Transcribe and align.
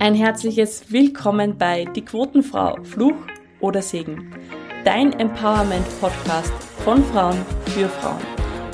Ein 0.00 0.14
herzliches 0.14 0.90
Willkommen 0.90 1.56
bei 1.56 1.84
Die 1.84 2.04
Quotenfrau, 2.04 2.82
Fluch 2.82 3.14
oder 3.60 3.80
Segen. 3.80 4.34
Dein 4.84 5.12
Empowerment-Podcast 5.12 6.52
von 6.84 7.02
Frauen 7.04 7.38
für 7.66 7.88
Frauen. 7.88 8.20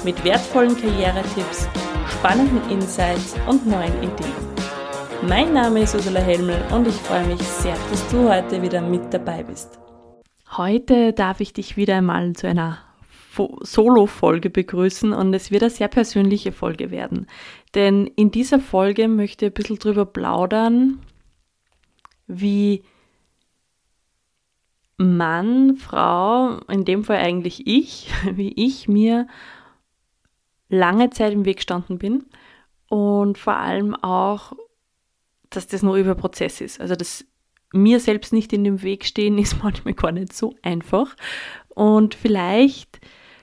Mit 0.03 0.25
wertvollen 0.25 0.75
Karrieretipps, 0.75 1.69
spannenden 2.09 2.71
Insights 2.71 3.37
und 3.47 3.67
neuen 3.67 3.95
Ideen. 3.99 4.33
Mein 5.29 5.53
Name 5.53 5.83
ist 5.83 5.95
Ursula 5.95 6.21
Helmel 6.21 6.57
und 6.73 6.89
ich 6.89 6.95
freue 6.95 7.27
mich 7.27 7.43
sehr, 7.43 7.77
dass 7.91 8.09
du 8.09 8.27
heute 8.27 8.63
wieder 8.63 8.81
mit 8.81 9.13
dabei 9.13 9.43
bist. 9.43 9.79
Heute 10.57 11.13
darf 11.13 11.41
ich 11.41 11.53
dich 11.53 11.77
wieder 11.77 11.97
einmal 11.97 12.33
zu 12.33 12.49
einer 12.49 12.79
Solo-Folge 13.37 14.51
begrüßen 14.51 15.13
und 15.13 15.33
es 15.35 15.51
wird 15.51 15.63
eine 15.63 15.71
sehr 15.71 15.89
persönliche 15.89 16.51
Folge 16.51 16.91
werden. 16.91 17.27
Denn 17.75 18.07
in 18.07 18.31
dieser 18.31 18.59
Folge 18.59 19.07
möchte 19.07 19.47
ich 19.47 19.53
ein 19.53 19.55
bisschen 19.55 19.79
drüber 19.79 20.05
plaudern, 20.05 20.99
wie 22.31 22.85
Mann, 24.97 25.77
Frau, 25.77 26.59
in 26.69 26.85
dem 26.85 27.05
Fall 27.05 27.19
eigentlich 27.19 27.67
ich, 27.67 28.11
wie 28.33 28.53
ich 28.53 28.89
mir 28.89 29.27
lange 30.69 31.11
Zeit 31.11 31.33
im 31.33 31.45
Weg 31.45 31.57
gestanden 31.57 31.99
bin 31.99 32.27
und 32.89 33.39
vor 33.39 33.57
allem 33.57 33.95
auch, 33.95 34.53
dass 35.49 35.67
das 35.67 35.83
nur 35.83 35.97
über 35.97 36.15
Prozess 36.15 36.61
ist. 36.61 36.81
Also 36.81 36.95
dass 36.95 37.25
mir 37.73 37.99
selbst 37.99 38.33
nicht 38.33 38.53
in 38.53 38.63
dem 38.65 38.83
Weg 38.83 39.05
stehen 39.05 39.39
ist 39.39 39.63
manchmal 39.63 39.95
gar 39.95 40.13
nicht 40.13 40.33
so 40.33 40.55
einfach 40.63 41.17
und 41.69 42.15
vielleicht 42.15 43.01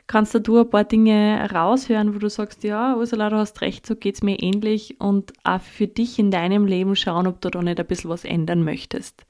kannst 0.07 0.33
du 0.47 0.59
ein 0.59 0.69
paar 0.69 0.85
Dinge 0.85 1.49
raushören, 1.53 2.15
wo 2.15 2.19
du 2.19 2.29
sagst, 2.29 2.63
ja, 2.63 2.95
Ursula, 2.95 3.29
du 3.29 3.35
hast 3.35 3.61
recht, 3.61 3.85
so 3.85 3.95
geht 3.95 4.15
es 4.15 4.23
mir 4.23 4.41
ähnlich 4.41 4.99
und 4.99 5.33
auch 5.43 5.61
für 5.61 5.87
dich 5.87 6.17
in 6.17 6.31
deinem 6.31 6.65
Leben 6.65 6.95
schauen, 6.95 7.27
ob 7.27 7.41
du 7.41 7.49
da 7.49 7.61
nicht 7.61 7.79
ein 7.79 7.85
bisschen 7.85 8.09
was 8.09 8.23
ändern 8.23 8.63
möchtest. 8.63 9.25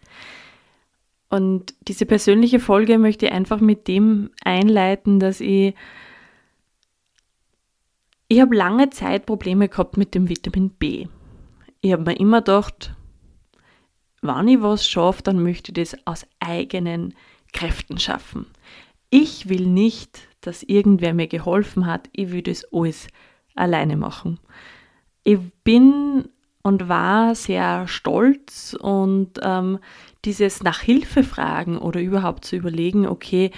Und 1.30 1.74
diese 1.88 2.06
persönliche 2.06 2.60
Folge 2.60 3.00
möchte 3.00 3.26
ich 3.26 3.32
einfach 3.32 3.60
mit 3.60 3.88
dem 3.88 4.30
einleiten, 4.44 5.20
dass 5.20 5.42
ich 5.42 5.74
ich 8.30 8.42
habe 8.42 8.56
lange 8.56 8.90
Zeit 8.90 9.26
Probleme 9.26 9.70
gehabt 9.70 9.96
mit 9.96 10.14
dem 10.14 10.28
Vitamin 10.28 10.70
B. 10.70 11.08
Ich 11.80 11.94
habe 11.94 12.04
mir 12.04 12.20
immer 12.20 12.42
gedacht, 12.42 12.94
wenn 14.22 14.48
ich 14.50 14.62
was 14.62 14.88
schaffe, 14.88 15.24
dann 15.24 15.42
möchte 15.42 15.72
ich 15.72 15.92
das 15.92 15.98
aus 16.06 16.26
eigenen 16.40 17.14
Kräften 17.54 17.98
schaffen. 17.98 18.48
Ich 19.10 19.50
will 19.50 19.66
nicht 19.66 20.28
dass 20.48 20.64
irgendwer 20.64 21.14
mir 21.14 21.28
geholfen 21.28 21.86
hat. 21.86 22.10
Ich 22.14 22.32
will 22.32 22.42
das 22.42 22.66
alles 22.72 23.08
alleine 23.54 23.98
machen. 23.98 24.40
Ich 25.24 25.40
bin 25.64 26.30
und 26.64 26.88
war 26.88 27.36
sehr 27.36 27.88
stolz 27.88 28.76
und 28.80 29.40
ähm, 29.42 29.80
dieses 30.24 30.64
nach 30.64 30.80
Hilfe 30.80 31.24
fragen 31.24 31.78
oder 31.78 32.02
überhaupt 32.02 32.46
zu 32.46 32.56
überlegen, 32.56 33.08
okay, 33.08 33.52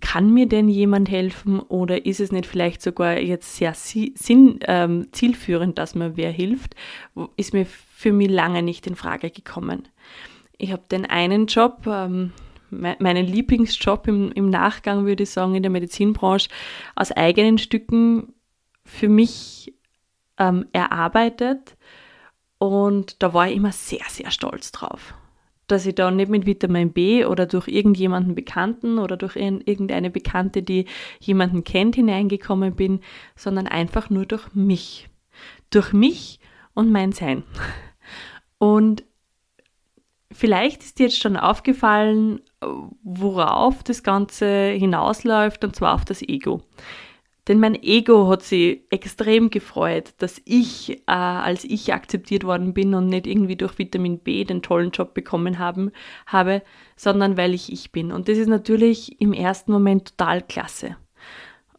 kann 0.00 0.32
mir 0.32 0.46
denn 0.46 0.68
jemand 0.68 1.10
helfen 1.10 1.60
oder 1.60 2.04
ist 2.04 2.20
es 2.20 2.32
nicht 2.32 2.46
vielleicht 2.46 2.82
sogar 2.82 3.18
jetzt 3.18 3.56
sehr 3.56 3.74
sinn, 3.74 4.60
ähm, 4.66 5.08
zielführend, 5.12 5.78
dass 5.78 5.94
mir 5.94 6.16
wer 6.16 6.30
hilft, 6.30 6.74
ist 7.36 7.54
mir 7.54 7.66
für 7.66 8.12
mich 8.12 8.30
lange 8.30 8.62
nicht 8.62 8.86
in 8.86 8.96
Frage 8.96 9.30
gekommen. 9.30 9.88
Ich 10.58 10.72
habe 10.72 10.82
den 10.90 11.06
einen 11.06 11.46
Job, 11.46 11.86
ähm, 11.86 12.32
meinen 12.80 13.26
Lieblingsjob 13.26 14.08
im, 14.08 14.32
im 14.32 14.50
Nachgang, 14.50 15.06
würde 15.06 15.22
ich 15.22 15.30
sagen, 15.30 15.54
in 15.54 15.62
der 15.62 15.70
Medizinbranche 15.70 16.48
aus 16.94 17.12
eigenen 17.12 17.58
Stücken 17.58 18.34
für 18.84 19.08
mich 19.08 19.74
ähm, 20.38 20.66
erarbeitet. 20.72 21.76
Und 22.58 23.22
da 23.22 23.34
war 23.34 23.48
ich 23.48 23.56
immer 23.56 23.72
sehr, 23.72 24.04
sehr 24.08 24.30
stolz 24.30 24.72
drauf. 24.72 25.14
Dass 25.66 25.86
ich 25.86 25.94
da 25.94 26.10
nicht 26.10 26.28
mit 26.30 26.46
Vitamin 26.46 26.92
B 26.92 27.24
oder 27.24 27.46
durch 27.46 27.68
irgendjemanden 27.68 28.34
Bekannten 28.34 28.98
oder 28.98 29.16
durch 29.16 29.36
irgendeine 29.36 30.10
Bekannte, 30.10 30.62
die 30.62 30.86
jemanden 31.20 31.64
kennt, 31.64 31.94
hineingekommen 31.94 32.74
bin, 32.74 33.00
sondern 33.34 33.66
einfach 33.66 34.10
nur 34.10 34.26
durch 34.26 34.54
mich. 34.54 35.08
Durch 35.70 35.92
mich 35.92 36.38
und 36.74 36.90
mein 36.90 37.12
Sein. 37.12 37.44
Und 38.58 39.04
vielleicht 40.34 40.82
ist 40.82 40.98
dir 40.98 41.06
jetzt 41.06 41.20
schon 41.20 41.36
aufgefallen, 41.36 42.40
worauf 43.02 43.82
das 43.82 44.02
Ganze 44.02 44.70
hinausläuft, 44.70 45.64
und 45.64 45.74
zwar 45.74 45.94
auf 45.94 46.04
das 46.04 46.22
Ego. 46.22 46.62
Denn 47.46 47.60
mein 47.60 47.74
Ego 47.82 48.28
hat 48.28 48.42
sich 48.42 48.80
extrem 48.90 49.50
gefreut, 49.50 50.14
dass 50.18 50.40
ich 50.46 51.02
äh, 51.06 51.12
als 51.12 51.64
ich 51.64 51.92
akzeptiert 51.92 52.44
worden 52.44 52.72
bin 52.72 52.94
und 52.94 53.08
nicht 53.08 53.26
irgendwie 53.26 53.56
durch 53.56 53.78
Vitamin 53.78 54.18
B 54.18 54.44
den 54.44 54.62
tollen 54.62 54.92
Job 54.92 55.12
bekommen 55.12 55.58
haben, 55.58 55.90
habe, 56.26 56.62
sondern 56.96 57.36
weil 57.36 57.52
ich 57.52 57.70
ich 57.70 57.92
bin. 57.92 58.12
Und 58.12 58.28
das 58.28 58.38
ist 58.38 58.48
natürlich 58.48 59.20
im 59.20 59.34
ersten 59.34 59.72
Moment 59.72 60.16
total 60.16 60.40
klasse. 60.40 60.96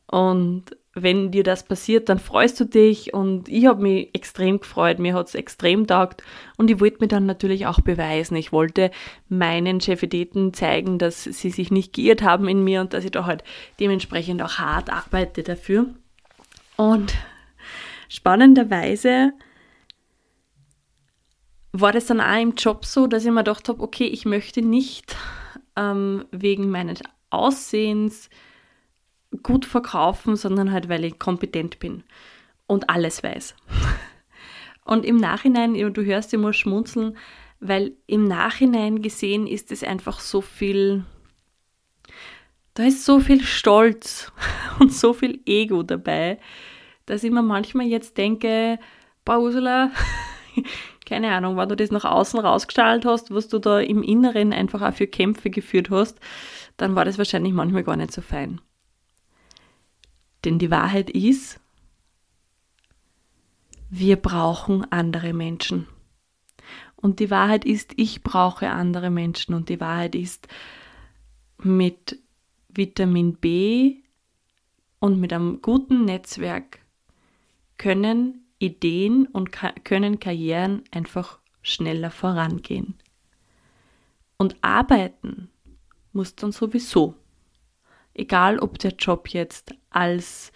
Und 0.06 0.66
wenn 0.98 1.30
dir 1.30 1.44
das 1.44 1.64
passiert, 1.64 2.08
dann 2.08 2.20
freust 2.20 2.58
du 2.58 2.66
dich 2.66 3.14
und 3.14 3.50
ich 3.50 3.66
habe 3.66 3.84
mich 3.84 4.16
extrem 4.16 4.62
gefreut, 4.62 4.98
mir 4.98 5.14
hat 5.14 5.28
es 5.28 5.36
extrem 5.36 5.86
taugt 5.88 6.24
und 6.58 6.72
ich 6.72 6.80
wollte 6.80 7.00
mir 7.02 7.10
dann 7.10 7.26
natürlich 7.26 7.68
auch 7.68 7.82
beweisen. 7.82 8.38
Ich 8.38 8.54
wollte 8.54 8.92
meinen 9.28 9.82
Chefideten 9.82 10.54
zeigen, 10.54 10.98
dass 10.98 11.26
sie 11.26 11.50
sich 11.50 11.70
nicht 11.70 11.92
geirrt 11.92 12.22
haben 12.22 12.48
in 12.48 12.64
mir 12.64 12.80
und 12.80 12.94
dass 12.94 13.04
ich 13.04 13.12
da 13.12 13.26
halt 13.26 13.44
dementsprechend 13.82 14.42
auch 14.42 14.58
hart 14.58 14.90
arbeite 14.90 15.44
dafür. 15.44 15.88
Und 16.78 17.14
spannenderweise 18.08 19.34
war 21.74 21.92
das 21.92 22.06
dann 22.06 22.22
auch 22.22 22.42
im 22.42 22.56
Job 22.56 22.86
so, 22.86 23.08
dass 23.08 23.26
ich 23.26 23.32
mir 23.32 23.44
gedacht 23.44 23.68
habe, 23.68 23.84
okay, 23.84 24.06
ich 24.06 24.24
möchte 24.24 24.62
nicht 24.62 25.18
ähm, 25.76 26.24
wegen 26.32 26.70
meines 26.70 27.02
Aussehens 27.32 28.30
gut 29.44 29.66
verkaufen, 29.66 30.36
sondern 30.36 30.72
halt, 30.72 30.90
weil 30.90 31.06
ich 31.06 31.20
kompetent 31.20 31.80
bin 31.80 32.04
und 32.68 32.90
alles 32.90 33.24
weiß. 33.24 33.56
Und 34.86 35.04
im 35.04 35.18
Nachhinein, 35.18 35.74
du 35.74 36.06
hörst 36.06 36.32
immer 36.32 36.54
schmunzeln, 36.54 37.18
weil 37.60 37.94
im 38.06 38.26
Nachhinein 38.26 39.02
gesehen 39.02 39.48
ist 39.48 39.72
es 39.72 39.84
einfach 39.84 40.20
so 40.20 40.42
viel, 40.42 41.04
da 42.76 42.84
ist 42.84 43.04
so 43.04 43.20
viel 43.20 43.42
Stolz 43.42 44.32
und 44.80 44.94
so 44.94 45.14
viel 45.14 45.42
Ego 45.48 45.82
dabei, 45.82 46.40
dass 47.08 47.24
ich 47.24 47.32
mir 47.32 47.42
manchmal 47.42 47.88
jetzt 47.88 48.18
denke, 48.18 48.78
boah 49.26 49.40
Ursula, 49.40 49.92
keine 51.06 51.32
Ahnung, 51.32 51.58
wenn 51.58 51.70
du 51.70 51.76
das 51.76 51.92
nach 51.92 52.06
außen 52.06 52.40
rausgestrahlt 52.40 53.06
hast, 53.06 53.34
was 53.34 53.48
du 53.48 53.60
da 53.60 53.80
im 53.80 54.04
Inneren 54.04 54.54
einfach 54.54 54.82
auch 54.82 54.94
für 54.94 55.08
Kämpfe 55.08 55.50
geführt 55.50 55.90
hast, 55.90 56.20
dann 56.78 56.96
war 56.96 57.06
das 57.06 57.18
wahrscheinlich 57.18 57.54
manchmal 57.54 57.84
gar 57.84 57.96
nicht 57.96 58.12
so 58.12 58.22
fein. 58.22 58.62
Denn 60.46 60.60
die 60.60 60.70
Wahrheit 60.70 61.10
ist, 61.10 61.60
wir 63.90 64.16
brauchen 64.16 64.90
andere 64.92 65.34
Menschen. 65.34 65.88
Und 66.96 67.20
die 67.20 67.32
Wahrheit 67.32 67.66
ist, 67.66 67.94
ich 67.98 68.22
brauche 68.22 68.70
andere 68.70 69.10
Menschen. 69.10 69.56
Und 69.56 69.70
die 69.70 69.80
Wahrheit 69.80 70.14
ist, 70.14 70.48
mit 71.58 72.20
Vitamin 72.70 73.36
B 73.36 73.98
und 75.00 75.20
mit 75.20 75.34
einem 75.34 75.62
guten 75.62 76.06
Netzwerk 76.06 76.80
können 77.78 78.46
Ideen 78.60 79.26
und 79.26 79.52
können 79.84 80.20
Karrieren 80.20 80.84
einfach 80.92 81.40
schneller 81.62 82.12
vorangehen. 82.12 82.96
Und 84.38 84.58
arbeiten 84.62 85.50
muss 86.14 86.36
dann 86.36 86.52
sowieso 86.52 87.16
egal 88.16 88.58
ob 88.60 88.80
der 88.80 88.94
Job 88.94 89.30
jetzt 89.30 89.76
als 89.96 90.52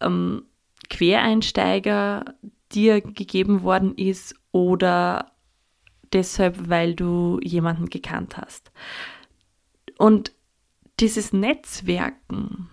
ähm, 0.00 0.44
Quereinsteiger 0.88 2.24
dir 2.72 3.00
gegeben 3.00 3.62
worden 3.62 3.94
ist 3.96 4.34
oder 4.52 5.32
deshalb, 6.12 6.68
weil 6.68 6.94
du 6.94 7.38
jemanden 7.42 7.88
gekannt 7.88 8.36
hast. 8.36 8.72
Und 9.98 10.32
dieses 10.98 11.32
Netzwerken, 11.32 12.68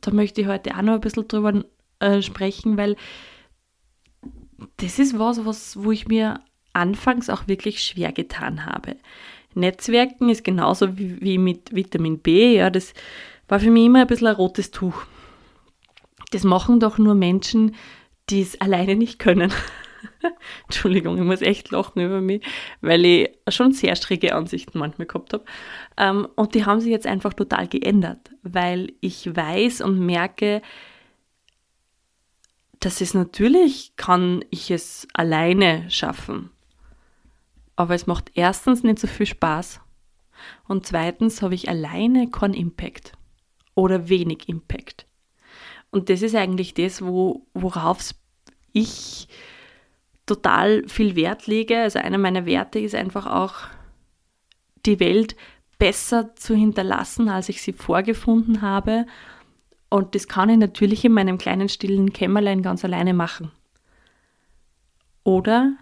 da 0.00 0.10
möchte 0.10 0.40
ich 0.40 0.46
heute 0.46 0.76
auch 0.76 0.82
noch 0.82 0.94
ein 0.94 1.00
bisschen 1.00 1.28
drüber 1.28 1.64
äh, 2.00 2.22
sprechen, 2.22 2.76
weil 2.76 2.96
das 4.78 4.98
ist 4.98 5.18
was, 5.18 5.44
was, 5.44 5.82
wo 5.82 5.92
ich 5.92 6.08
mir 6.08 6.40
anfangs 6.72 7.30
auch 7.30 7.46
wirklich 7.46 7.82
schwer 7.82 8.12
getan 8.12 8.66
habe. 8.66 8.96
Netzwerken 9.54 10.28
ist 10.28 10.44
genauso 10.44 10.98
wie, 10.98 11.20
wie 11.20 11.38
mit 11.38 11.74
Vitamin 11.74 12.18
B. 12.18 12.56
Ja, 12.56 12.70
das 12.70 12.92
war 13.48 13.60
für 13.60 13.70
mich 13.70 13.84
immer 13.86 14.00
ein 14.00 14.06
bisschen 14.06 14.28
ein 14.28 14.36
rotes 14.36 14.70
Tuch. 14.70 15.04
Das 16.30 16.44
machen 16.44 16.80
doch 16.80 16.98
nur 16.98 17.14
Menschen, 17.14 17.74
die 18.30 18.40
es 18.40 18.60
alleine 18.60 18.96
nicht 18.96 19.18
können. 19.18 19.52
Entschuldigung, 20.64 21.16
ich 21.16 21.24
muss 21.24 21.42
echt 21.42 21.70
lachen 21.70 22.00
über 22.00 22.20
mich, 22.20 22.44
weil 22.80 23.04
ich 23.04 23.30
schon 23.48 23.72
sehr 23.72 23.96
schräge 23.96 24.34
Ansichten 24.34 24.78
manchmal 24.78 25.06
gehabt 25.06 25.32
habe. 25.32 25.44
Ähm, 25.96 26.28
und 26.36 26.54
die 26.54 26.64
haben 26.64 26.80
sich 26.80 26.90
jetzt 26.90 27.06
einfach 27.06 27.34
total 27.34 27.68
geändert, 27.68 28.30
weil 28.42 28.92
ich 29.00 29.34
weiß 29.34 29.80
und 29.82 29.98
merke, 29.98 30.62
dass 32.80 33.00
es 33.00 33.14
natürlich 33.14 33.96
kann 33.96 34.44
ich 34.50 34.70
es 34.70 35.08
alleine 35.14 35.90
schaffen. 35.90 36.50
aber 37.76 37.94
es 37.94 38.06
macht 38.06 38.30
erstens 38.34 38.82
nicht 38.82 38.98
so 38.98 39.06
viel 39.06 39.26
Spaß 39.26 39.80
und 40.68 40.86
zweitens 40.86 41.42
habe 41.42 41.54
ich 41.54 41.68
alleine 41.68 42.30
keinen 42.30 42.54
Impact 42.54 43.12
oder 43.74 44.08
wenig 44.08 44.48
Impact. 44.48 45.06
Und 45.90 46.10
das 46.10 46.22
ist 46.22 46.34
eigentlich 46.34 46.74
das, 46.74 47.02
wo, 47.02 47.46
worauf 47.54 48.14
ich 48.72 49.28
total 50.26 50.86
viel 50.88 51.16
Wert 51.16 51.46
lege. 51.46 51.80
Also 51.80 51.98
einer 51.98 52.18
meiner 52.18 52.46
Werte 52.46 52.78
ist 52.78 52.94
einfach 52.94 53.26
auch, 53.26 53.54
die 54.86 55.00
Welt 55.00 55.36
besser 55.78 56.34
zu 56.36 56.54
hinterlassen, 56.54 57.28
als 57.28 57.48
ich 57.48 57.62
sie 57.62 57.72
vorgefunden 57.72 58.62
habe. 58.62 59.06
Und 59.88 60.14
das 60.14 60.28
kann 60.28 60.50
ich 60.50 60.58
natürlich 60.58 61.04
in 61.04 61.12
meinem 61.12 61.38
kleinen 61.38 61.68
stillen 61.68 62.12
Kämmerlein 62.12 62.62
ganz 62.62 62.84
alleine 62.84 63.14
machen. 63.14 63.50
Oder 65.22 65.74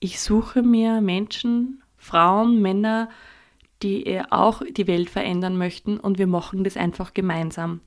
ich 0.00 0.20
suche 0.20 0.62
mir 0.62 1.00
Menschen, 1.00 1.82
Frauen, 1.96 2.60
Männer, 2.60 3.08
die 3.84 4.20
auch 4.30 4.62
die 4.68 4.86
Welt 4.86 5.10
verändern 5.10 5.56
möchten 5.56 6.00
und 6.00 6.18
wir 6.18 6.26
machen 6.26 6.64
das 6.64 6.76
einfach 6.76 7.14
gemeinsam. 7.14 7.80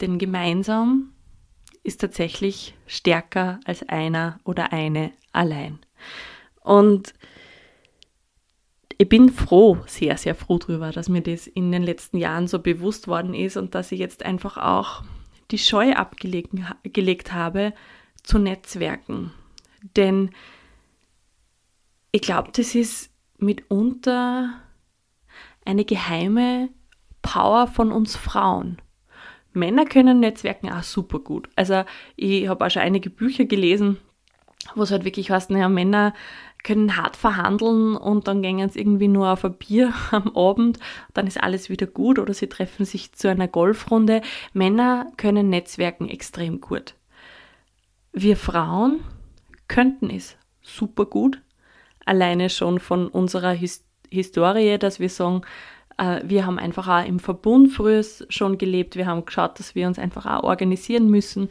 Denn 0.00 0.18
gemeinsam 0.18 1.12
ist 1.82 2.00
tatsächlich 2.00 2.74
stärker 2.86 3.60
als 3.64 3.88
einer 3.88 4.40
oder 4.44 4.72
eine 4.72 5.12
allein. 5.32 5.78
Und 6.62 7.14
ich 8.96 9.08
bin 9.08 9.28
froh, 9.28 9.78
sehr, 9.86 10.16
sehr 10.16 10.34
froh 10.34 10.58
darüber, 10.58 10.90
dass 10.90 11.08
mir 11.08 11.20
das 11.20 11.46
in 11.46 11.70
den 11.72 11.82
letzten 11.82 12.16
Jahren 12.16 12.48
so 12.48 12.58
bewusst 12.58 13.06
worden 13.06 13.34
ist 13.34 13.56
und 13.56 13.74
dass 13.74 13.92
ich 13.92 13.98
jetzt 13.98 14.24
einfach 14.24 14.56
auch 14.56 15.02
die 15.50 15.58
Scheu 15.58 15.92
abgelegt 15.92 17.32
habe 17.32 17.74
zu 18.22 18.38
Netzwerken. 18.38 19.32
Denn 19.96 20.30
ich 22.12 22.22
glaube, 22.22 22.50
das 22.54 22.74
ist 22.74 23.10
mitunter 23.38 24.63
eine 25.64 25.84
geheime 25.84 26.68
Power 27.22 27.66
von 27.66 27.92
uns 27.92 28.16
Frauen. 28.16 28.78
Männer 29.52 29.84
können 29.84 30.20
Netzwerken 30.20 30.70
auch 30.70 30.82
super 30.82 31.20
gut. 31.20 31.48
Also 31.56 31.84
ich 32.16 32.48
habe 32.48 32.64
auch 32.64 32.70
schon 32.70 32.82
einige 32.82 33.08
Bücher 33.08 33.44
gelesen, 33.44 33.98
wo 34.74 34.82
es 34.82 34.90
halt 34.90 35.04
wirklich 35.04 35.30
heißt, 35.30 35.50
naja, 35.50 35.68
Männer 35.68 36.12
können 36.64 36.96
hart 36.96 37.16
verhandeln 37.16 37.94
und 37.94 38.26
dann 38.26 38.42
gehen 38.42 38.68
sie 38.68 38.80
irgendwie 38.80 39.08
nur 39.08 39.28
auf 39.28 39.44
ein 39.44 39.54
Bier 39.54 39.92
am 40.10 40.34
Abend, 40.36 40.78
dann 41.12 41.26
ist 41.26 41.40
alles 41.40 41.68
wieder 41.68 41.86
gut 41.86 42.18
oder 42.18 42.34
sie 42.34 42.48
treffen 42.48 42.84
sich 42.84 43.12
zu 43.12 43.28
einer 43.30 43.48
Golfrunde. 43.48 44.22
Männer 44.52 45.12
können 45.16 45.50
Netzwerken 45.50 46.08
extrem 46.08 46.60
gut. 46.60 46.94
Wir 48.12 48.36
Frauen 48.36 49.00
könnten 49.68 50.10
es 50.10 50.36
super 50.62 51.04
gut, 51.04 51.40
alleine 52.04 52.48
schon 52.48 52.80
von 52.80 53.08
unserer 53.08 53.52
His 53.52 53.84
Historie, 54.10 54.78
dass 54.78 55.00
wir 55.00 55.08
sagen, 55.08 55.42
äh, 55.98 56.20
wir 56.24 56.46
haben 56.46 56.58
einfach 56.58 56.88
auch 56.88 57.06
im 57.06 57.18
Verbund 57.18 57.72
früher 57.72 58.02
schon 58.28 58.58
gelebt. 58.58 58.96
Wir 58.96 59.06
haben 59.06 59.24
geschaut, 59.24 59.58
dass 59.58 59.74
wir 59.74 59.86
uns 59.86 59.98
einfach 59.98 60.26
auch 60.26 60.44
organisieren 60.44 61.10
müssen. 61.10 61.48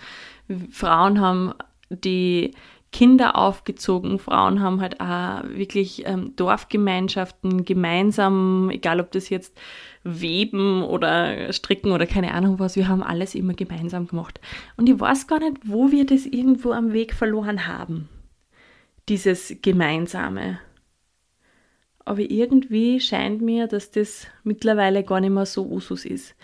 Frauen 0.72 1.22
haben 1.22 1.54
die 1.90 2.52
Kinder 2.94 3.36
aufgezogen. 3.36 4.20
Frauen 4.20 4.62
haben 4.62 4.80
halt 4.80 5.02
auch 5.02 5.44
wirklich 5.50 6.06
ähm, 6.06 6.36
Dorfgemeinschaften 6.36 7.66
gemeinsam, 7.66 8.70
egal 8.70 9.02
ob 9.02 9.12
das 9.12 9.30
jetzt 9.30 9.60
Weben 10.04 10.84
oder 10.84 11.52
Stricken 11.52 11.92
oder 11.92 12.06
keine 12.06 12.34
Ahnung 12.34 12.60
was, 12.60 12.76
wir 12.76 12.88
haben 12.88 13.04
alles 13.04 13.36
immer 13.36 13.54
gemeinsam 13.54 14.08
gemacht. 14.08 14.40
Und 14.78 14.88
ich 14.88 15.00
weiß 15.00 15.28
gar 15.28 15.40
nicht, 15.40 15.58
wo 15.66 15.92
wir 15.92 16.06
das 16.06 16.26
irgendwo 16.26 16.72
am 16.72 16.94
Weg 16.94 17.14
verloren 17.14 17.68
haben. 17.68 18.08
Dieses 19.10 19.56
Gemeinsame. 19.62 20.60
Aber 22.06 22.20
irgendwie 22.20 23.00
scheint 23.00 23.42
mir, 23.42 23.68
dass 23.68 23.92
das 23.92 24.28
mittlerweile 24.44 25.04
gar 25.04 25.22
nicht 25.22 25.32
mehr 25.32 25.46
so 25.46 25.66
Usus 25.66 26.04
ist 26.04 26.36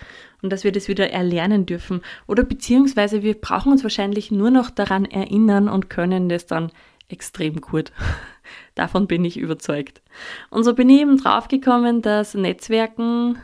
und 0.41 0.51
dass 0.51 0.63
wir 0.63 0.71
das 0.71 0.87
wieder 0.87 1.09
erlernen 1.11 1.65
dürfen. 1.65 2.01
Oder 2.27 2.43
beziehungsweise 2.43 3.23
wir 3.23 3.33
brauchen 3.33 3.73
uns 3.73 3.83
wahrscheinlich 3.83 4.31
nur 4.31 4.51
noch 4.51 4.69
daran 4.69 5.05
erinnern 5.05 5.67
und 5.67 5.89
können 5.89 6.29
das 6.29 6.45
dann 6.45 6.71
extrem 7.09 7.59
gut. 7.59 7.91
Davon 8.75 9.07
bin 9.07 9.25
ich 9.25 9.37
überzeugt. 9.37 10.01
Und 10.49 10.63
so 10.63 10.73
bin 10.73 10.89
ich 10.89 11.01
eben 11.01 11.17
draufgekommen, 11.17 12.01
dass 12.01 12.35
Netzwerken 12.35 13.37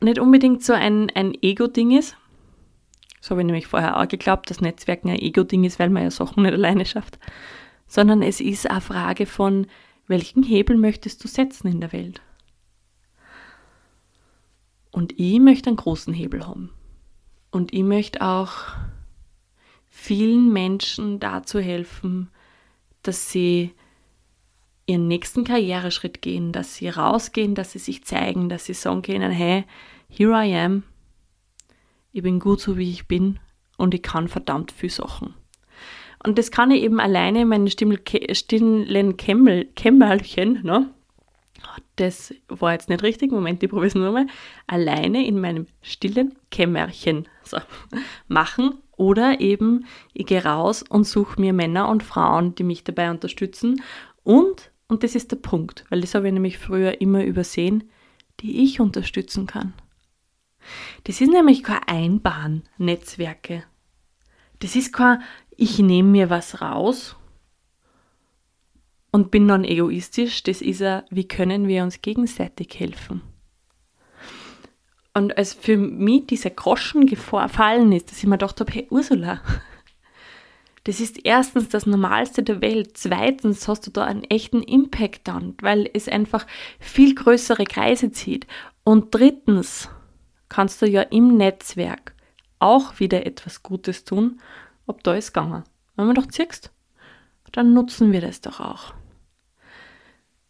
nicht 0.00 0.18
unbedingt 0.18 0.64
so 0.64 0.72
ein, 0.72 1.10
ein 1.14 1.32
Ego-Ding 1.40 1.96
ist. 1.96 2.16
So 3.20 3.30
habe 3.30 3.40
ich 3.40 3.46
nämlich 3.46 3.68
vorher 3.68 3.98
auch 3.98 4.08
geglaubt, 4.08 4.50
dass 4.50 4.60
Netzwerken 4.60 5.08
ein 5.08 5.18
Ego-Ding 5.18 5.62
ist, 5.64 5.78
weil 5.78 5.88
man 5.88 6.02
ja 6.02 6.10
Sachen 6.10 6.42
nicht 6.42 6.52
alleine 6.52 6.84
schafft 6.84 7.18
sondern 7.94 8.22
es 8.22 8.40
ist 8.40 8.68
eine 8.68 8.80
Frage 8.80 9.24
von, 9.24 9.68
welchen 10.08 10.42
Hebel 10.42 10.76
möchtest 10.76 11.22
du 11.22 11.28
setzen 11.28 11.68
in 11.68 11.80
der 11.80 11.92
Welt? 11.92 12.20
Und 14.90 15.14
ich 15.16 15.38
möchte 15.38 15.70
einen 15.70 15.76
großen 15.76 16.12
Hebel 16.12 16.44
haben. 16.44 16.70
Und 17.52 17.72
ich 17.72 17.84
möchte 17.84 18.20
auch 18.20 18.50
vielen 19.88 20.52
Menschen 20.52 21.20
dazu 21.20 21.60
helfen, 21.60 22.30
dass 23.02 23.30
sie 23.30 23.70
ihren 24.86 25.06
nächsten 25.06 25.44
Karriereschritt 25.44 26.20
gehen, 26.20 26.50
dass 26.50 26.74
sie 26.74 26.88
rausgehen, 26.88 27.54
dass 27.54 27.70
sie 27.70 27.78
sich 27.78 28.04
zeigen, 28.04 28.48
dass 28.48 28.64
sie 28.64 28.74
sagen 28.74 29.02
können, 29.02 29.30
hey, 29.30 29.66
here 30.08 30.32
I 30.32 30.52
am, 30.56 30.82
ich 32.10 32.24
bin 32.24 32.40
gut 32.40 32.60
so 32.60 32.76
wie 32.76 32.90
ich 32.90 33.06
bin 33.06 33.38
und 33.76 33.94
ich 33.94 34.02
kann 34.02 34.26
verdammt 34.26 34.72
viel 34.72 34.90
Sachen. 34.90 35.34
Und 36.24 36.38
das 36.38 36.50
kann 36.50 36.70
ich 36.70 36.82
eben 36.82 37.00
alleine 37.00 37.42
in 37.42 37.48
meinen 37.48 37.68
stillen 37.68 39.16
Kämmerchen, 39.16 40.60
ne? 40.62 40.90
Das 41.96 42.34
war 42.48 42.72
jetzt 42.72 42.88
nicht 42.88 43.02
richtig, 43.02 43.30
Moment, 43.30 43.62
ich 43.62 43.70
probiere 43.70 43.86
es 43.86 43.94
nur 43.94 44.10
mal. 44.10 44.26
Alleine 44.66 45.26
in 45.26 45.40
meinem 45.40 45.66
stillen 45.80 46.34
Kämmerchen 46.50 47.28
so, 47.44 47.58
machen. 48.26 48.78
Oder 48.96 49.40
eben, 49.40 49.86
ich 50.12 50.26
gehe 50.26 50.44
raus 50.44 50.82
und 50.82 51.04
suche 51.04 51.40
mir 51.40 51.52
Männer 51.52 51.88
und 51.88 52.02
Frauen, 52.02 52.54
die 52.54 52.64
mich 52.64 52.84
dabei 52.84 53.10
unterstützen. 53.10 53.82
Und, 54.22 54.70
und 54.88 55.02
das 55.02 55.14
ist 55.14 55.30
der 55.30 55.36
Punkt, 55.36 55.84
weil 55.90 56.00
das 56.00 56.14
habe 56.14 56.26
ich 56.26 56.32
nämlich 56.32 56.58
früher 56.58 57.00
immer 57.00 57.24
übersehen, 57.24 57.90
die 58.40 58.64
ich 58.64 58.80
unterstützen 58.80 59.46
kann. 59.46 59.74
Das 61.04 61.20
ist 61.20 61.30
nämlich 61.30 61.62
kein 61.62 61.82
Einbahn-Netzwerke. 61.86 63.64
Das 64.60 64.76
ist 64.76 64.92
kein, 64.92 65.20
ich 65.56 65.78
nehme 65.78 66.10
mir 66.10 66.30
was 66.30 66.60
raus 66.60 67.16
und 69.10 69.30
bin 69.30 69.46
dann 69.46 69.64
egoistisch. 69.64 70.42
Das 70.42 70.60
ist 70.60 70.80
ja, 70.80 71.04
wie 71.10 71.28
können 71.28 71.68
wir 71.68 71.82
uns 71.82 72.02
gegenseitig 72.02 72.74
helfen? 72.78 73.22
Und 75.14 75.38
als 75.38 75.54
für 75.54 75.76
mich 75.76 76.26
dieser 76.26 76.50
Groschen 76.50 77.06
gefallen 77.06 77.92
ist, 77.92 78.10
dass 78.10 78.18
ich 78.18 78.26
mir 78.26 78.38
gedacht 78.38 78.58
habe, 78.60 78.72
hey 78.72 78.88
Ursula, 78.90 79.40
das 80.82 81.00
ist 81.00 81.24
erstens 81.24 81.68
das 81.68 81.86
Normalste 81.86 82.42
der 82.42 82.60
Welt. 82.60 82.96
Zweitens 82.96 83.68
hast 83.68 83.86
du 83.86 83.90
da 83.90 84.04
einen 84.04 84.24
echten 84.24 84.62
Impact 84.62 85.28
dann, 85.28 85.54
weil 85.60 85.88
es 85.94 86.08
einfach 86.08 86.46
viel 86.80 87.14
größere 87.14 87.64
Kreise 87.64 88.10
zieht. 88.10 88.46
Und 88.82 89.14
drittens 89.14 89.88
kannst 90.48 90.82
du 90.82 90.86
ja 90.86 91.02
im 91.02 91.36
Netzwerk 91.36 92.14
auch 92.58 92.98
wieder 92.98 93.24
etwas 93.26 93.62
Gutes 93.62 94.04
tun 94.04 94.40
ob 94.86 95.02
da 95.02 95.14
ist 95.14 95.32
gegangen. 95.32 95.64
Wenn 95.96 96.06
man 96.06 96.14
doch 96.14 96.26
ziehst, 96.26 96.72
dann 97.52 97.72
nutzen 97.72 98.12
wir 98.12 98.20
das 98.20 98.40
doch 98.40 98.60
auch. 98.60 98.94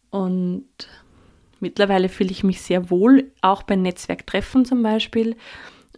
Und 0.09 0.67
mittlerweile 1.59 2.09
fühle 2.09 2.31
ich 2.31 2.43
mich 2.43 2.61
sehr 2.61 2.89
wohl, 2.89 3.31
auch 3.41 3.63
bei 3.63 3.75
Netzwerktreffen 3.75 4.65
zum 4.65 4.81
Beispiel. 4.81 5.35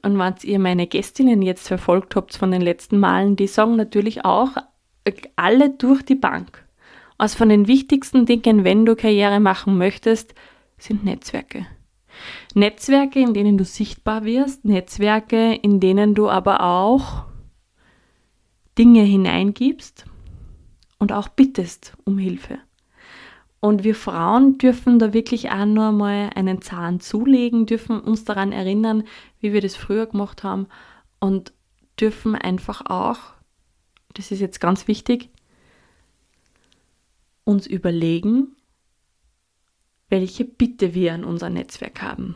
Und 0.03 0.19
wenn 0.19 0.35
ihr 0.43 0.59
meine 0.59 0.87
Gästinnen 0.87 1.41
jetzt 1.41 1.67
verfolgt 1.67 2.15
habt 2.15 2.35
von 2.35 2.51
den 2.51 2.61
letzten 2.61 2.99
Malen, 2.99 3.35
die 3.35 3.47
sagen 3.47 3.75
natürlich 3.75 4.25
auch 4.25 4.51
alle 5.35 5.69
durch 5.69 6.03
die 6.03 6.15
Bank. 6.15 6.65
Also 7.17 7.37
von 7.37 7.49
den 7.49 7.67
wichtigsten 7.67 8.25
Dingen, 8.25 8.63
wenn 8.63 8.85
du 8.85 8.95
Karriere 8.95 9.39
machen 9.39 9.77
möchtest, 9.77 10.35
sind 10.77 11.03
Netzwerke. 11.05 11.65
Netzwerke, 12.53 13.19
in 13.19 13.33
denen 13.33 13.57
du 13.57 13.63
sichtbar 13.63 14.25
wirst, 14.25 14.65
Netzwerke, 14.65 15.53
in 15.53 15.79
denen 15.79 16.15
du 16.15 16.29
aber 16.29 16.61
auch 16.61 17.25
Dinge 18.77 19.01
hineingibst 19.01 20.05
und 20.99 21.11
auch 21.11 21.27
bittest 21.29 21.97
um 22.05 22.17
Hilfe. 22.17 22.59
Und 23.59 23.83
wir 23.83 23.95
Frauen 23.95 24.57
dürfen 24.59 24.99
da 24.99 25.13
wirklich 25.13 25.49
auch 25.49 25.65
nur 25.65 25.91
mal 25.91 26.29
einen 26.35 26.61
Zahn 26.61 26.99
zulegen, 26.99 27.65
dürfen 27.65 27.99
uns 27.99 28.23
daran 28.23 28.51
erinnern, 28.51 29.03
wie 29.39 29.51
wir 29.51 29.61
das 29.61 29.75
früher 29.75 30.05
gemacht 30.05 30.43
haben 30.43 30.67
und 31.19 31.53
dürfen 31.99 32.35
einfach 32.35 32.85
auch, 32.85 33.17
das 34.13 34.31
ist 34.31 34.39
jetzt 34.39 34.59
ganz 34.59 34.87
wichtig, 34.87 35.29
uns 37.43 37.65
überlegen, 37.65 38.55
welche 40.09 40.45
Bitte 40.45 40.93
wir 40.93 41.13
an 41.13 41.23
unser 41.23 41.49
Netzwerk 41.49 42.01
haben. 42.01 42.35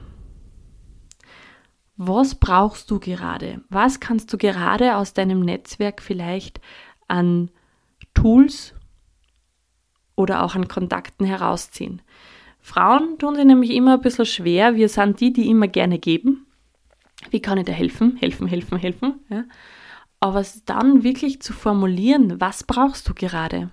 Was 2.04 2.34
brauchst 2.34 2.90
du 2.90 3.00
gerade? 3.00 3.62
Was 3.70 4.00
kannst 4.00 4.34
du 4.34 4.38
gerade 4.40 4.96
aus 4.96 5.14
deinem 5.14 5.42
Netzwerk 5.42 6.02
vielleicht 6.02 6.60
an 7.08 7.52
Tools 8.16 8.74
oder 10.16 10.44
auch 10.44 10.56
an 10.56 10.68
Kontakten 10.68 11.28
herausziehen. 11.28 12.02
Frauen 12.60 13.20
tun 13.20 13.36
sich 13.36 13.46
nämlich 13.46 13.72
immer 13.72 13.94
ein 13.94 14.02
bisschen 14.02 14.26
schwer. 14.26 14.76
Wir 14.76 14.90
sind 14.90 15.20
die, 15.20 15.32
die 15.32 15.48
immer 15.48 15.68
gerne 15.68 16.00
geben. 16.00 16.48
Wie 17.30 17.40
kann 17.40 17.60
ich 17.60 17.66
dir 17.66 17.74
helfen? 17.74 18.18
Helfen, 18.18 18.48
helfen, 18.48 18.80
helfen. 18.80 19.20
Ja. 19.30 19.44
Aber 20.20 20.44
dann 20.66 21.04
wirklich 21.04 21.42
zu 21.42 21.54
formulieren, 21.54 22.42
was 22.42 22.64
brauchst 22.64 23.08
du 23.10 23.14
gerade? 23.14 23.72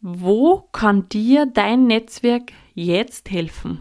Wo 0.00 0.68
kann 0.72 1.08
dir 1.08 1.46
dein 1.46 1.86
Netzwerk 1.88 2.52
jetzt 2.74 3.30
helfen? 3.30 3.80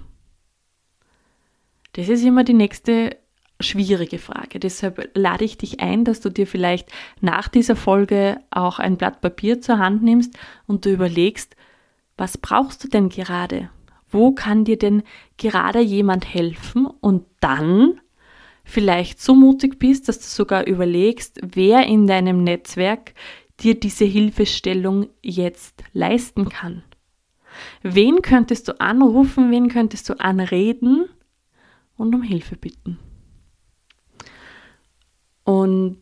Das 1.94 2.10
ist 2.10 2.24
immer 2.24 2.44
die 2.44 2.54
nächste 2.54 3.18
schwierige 3.60 4.20
Frage. 4.20 4.60
Deshalb 4.60 5.12
lade 5.16 5.46
ich 5.46 5.58
dich 5.58 5.80
ein, 5.80 6.06
dass 6.06 6.20
du 6.22 6.30
dir 6.30 6.48
vielleicht 6.48 6.92
nach 7.22 7.48
dieser 7.48 7.76
Folge 7.76 8.40
auch 8.52 8.80
ein 8.80 8.98
Blatt 8.98 9.22
Papier 9.22 9.62
zur 9.62 9.80
Hand 9.80 10.04
nimmst 10.04 10.38
und 10.68 10.86
du 10.86 10.92
überlegst, 10.92 11.56
was 12.18 12.38
brauchst 12.38 12.84
du 12.84 12.88
denn 12.88 13.10
gerade? 13.10 13.70
Wo 14.10 14.32
kann 14.32 14.66
dir 14.66 14.78
denn 14.78 15.04
gerade 15.38 15.80
jemand 15.80 16.32
helfen? 16.32 16.86
Und 16.86 17.26
dann 17.40 18.00
vielleicht 18.64 19.22
so 19.22 19.34
mutig 19.36 19.80
bist, 19.80 20.08
dass 20.08 20.20
du 20.20 20.26
sogar 20.26 20.68
überlegst, 20.68 21.40
wer 21.42 21.86
in 21.86 22.08
deinem 22.08 22.44
Netzwerk 22.44 23.14
dir 23.60 23.80
diese 23.80 24.06
Hilfestellung 24.06 25.08
jetzt 25.22 25.84
leisten 25.94 26.50
kann. 26.50 26.84
Wen 27.82 28.22
könntest 28.22 28.68
du 28.68 28.80
anrufen, 28.80 29.52
wen 29.52 29.70
könntest 29.70 30.10
du 30.10 30.20
anreden 30.20 31.06
und 31.98 32.16
um 32.16 32.24
Hilfe 32.24 32.56
bitten? 32.56 33.00
Und 35.44 36.00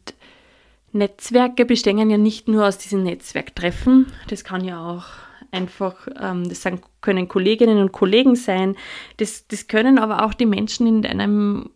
Netzwerke 0.92 1.66
bestehen 1.66 2.10
ja 2.10 2.18
nicht 2.18 2.48
nur 2.48 2.68
aus 2.68 2.78
diesen 2.78 3.04
Netzwerktreffen, 3.04 4.12
das 4.28 4.44
kann 4.44 4.64
ja 4.64 4.80
auch 4.80 5.06
einfach, 5.52 6.08
ähm, 6.20 6.48
das 6.48 6.66
können 7.02 7.28
Kolleginnen 7.28 7.80
und 7.80 7.92
Kollegen 7.92 8.36
sein, 8.36 8.76
das, 9.18 9.48
das 9.48 9.68
können 9.68 9.98
aber 9.98 10.26
auch 10.26 10.34
die 10.34 10.46
Menschen 10.46 10.88
in 10.88 11.02
deinem 11.02 11.70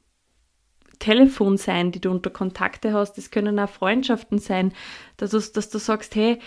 Telefon 0.99 1.57
sein, 1.57 1.91
die 1.91 1.99
du 1.99 2.11
unter 2.11 2.29
Kontakte 2.29 2.93
hast, 2.93 3.13
das 3.13 3.31
können 3.31 3.59
auch 3.59 3.69
Freundschaften 3.69 4.39
sein, 4.39 4.73
dass 5.17 5.31
du, 5.31 5.39
dass 5.39 5.69
du 5.69 5.77
sagst, 5.77 6.15
hey, 6.15 6.39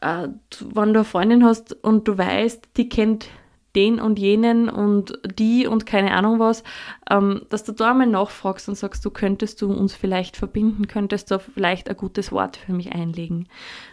äh, 0.00 0.28
wenn 0.60 0.92
du 0.92 1.00
eine 1.00 1.04
Freundin 1.04 1.44
hast 1.44 1.72
und 1.84 2.08
du 2.08 2.16
weißt, 2.16 2.68
die 2.76 2.88
kennt 2.88 3.28
den 3.74 4.00
und 4.00 4.18
jenen 4.18 4.68
und 4.68 5.18
die 5.38 5.66
und 5.66 5.86
keine 5.86 6.12
Ahnung 6.12 6.38
was, 6.38 6.62
ähm, 7.10 7.42
dass 7.48 7.64
du 7.64 7.72
da 7.72 7.90
einmal 7.90 8.06
nachfragst 8.06 8.68
und 8.68 8.76
sagst, 8.76 9.04
du 9.04 9.10
könntest 9.10 9.60
du 9.62 9.72
uns 9.72 9.94
vielleicht 9.94 10.36
verbinden, 10.36 10.86
könntest 10.86 11.30
du 11.30 11.38
vielleicht 11.38 11.88
ein 11.88 11.96
gutes 11.96 12.32
Wort 12.32 12.56
für 12.56 12.72
mich 12.72 12.92
einlegen. 12.92 13.48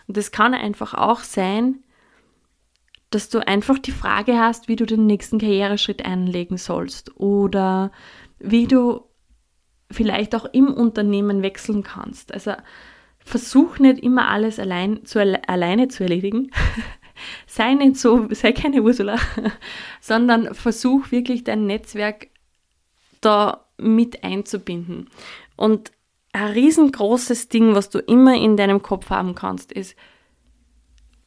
Und 0.07 0.17
das 0.17 0.31
kann 0.31 0.53
einfach 0.53 0.93
auch 0.93 1.21
sein, 1.21 1.79
dass 3.09 3.29
du 3.29 3.45
einfach 3.45 3.77
die 3.77 3.91
Frage 3.91 4.39
hast, 4.39 4.67
wie 4.67 4.77
du 4.77 4.85
den 4.85 5.05
nächsten 5.05 5.38
Karriereschritt 5.38 6.05
einlegen 6.05 6.57
sollst 6.57 7.17
oder 7.17 7.91
wie 8.39 8.67
du 8.67 9.01
vielleicht 9.91 10.33
auch 10.33 10.45
im 10.53 10.73
Unternehmen 10.73 11.43
wechseln 11.43 11.83
kannst. 11.83 12.33
Also 12.33 12.53
versuch 13.19 13.79
nicht 13.79 14.00
immer 14.00 14.29
alles 14.29 14.59
allein 14.59 15.05
zu, 15.05 15.19
alleine 15.19 15.89
zu 15.89 16.03
erledigen, 16.03 16.51
sei 17.47 17.73
nicht 17.73 17.97
so, 17.97 18.27
sei 18.31 18.51
keine 18.51 18.81
Ursula, 18.81 19.17
sondern 20.01 20.53
versuch 20.53 21.11
wirklich 21.11 21.43
dein 21.43 21.65
Netzwerk 21.65 22.27
da 23.21 23.65
mit 23.77 24.23
einzubinden. 24.23 25.09
Und 25.55 25.91
ein 26.33 26.51
riesengroßes 26.51 27.49
Ding, 27.49 27.75
was 27.75 27.89
du 27.89 27.99
immer 27.99 28.35
in 28.35 28.57
deinem 28.57 28.81
Kopf 28.81 29.09
haben 29.09 29.35
kannst, 29.35 29.71
ist, 29.71 29.95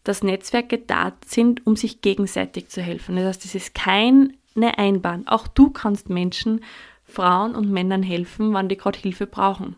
dass 0.03 0.23
Netzwerke 0.23 0.79
da 0.79 1.13
sind, 1.27 1.67
um 1.67 1.77
sich 1.77 2.01
gegenseitig 2.03 2.69
zu 2.69 2.83
helfen. 2.83 3.17
Das 3.17 3.25
heißt, 3.25 3.45
es 3.47 3.55
ist 3.55 3.75
keine 3.75 4.29
Einbahn. 4.77 5.27
Auch 5.27 5.49
du 5.49 5.71
kannst 5.71 6.11
Menschen, 6.11 6.63
Frauen 7.05 7.55
und 7.55 7.71
Männern 7.71 8.03
helfen, 8.03 8.53
wann 8.53 8.69
die 8.69 8.77
gerade 8.77 8.99
Hilfe 8.99 9.27
brauchen. 9.27 9.77